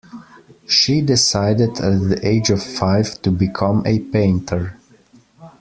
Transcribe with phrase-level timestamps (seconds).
[0.67, 4.79] She decided at the age of five to become a painter.